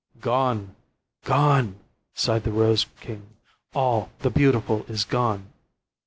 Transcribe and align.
"Gone! 0.19 0.75
gone!" 1.25 1.79
sighed 2.15 2.43
the 2.43 2.51
rose 2.51 2.87
king. 3.01 3.35
"All 3.75 4.09
the 4.21 4.31
beautiful 4.31 4.83
is 4.87 5.03
gone!" 5.05 5.53